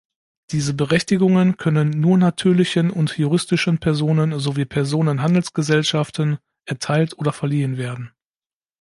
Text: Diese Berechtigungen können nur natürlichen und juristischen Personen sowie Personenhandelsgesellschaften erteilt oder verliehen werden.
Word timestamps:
Diese 0.49 0.73
Berechtigungen 0.73 1.57
können 1.57 1.91
nur 1.91 2.17
natürlichen 2.17 2.89
und 2.89 3.15
juristischen 3.19 3.77
Personen 3.77 4.39
sowie 4.39 4.65
Personenhandelsgesellschaften 4.65 6.39
erteilt 6.65 7.19
oder 7.19 7.31
verliehen 7.31 7.77
werden. 7.77 8.11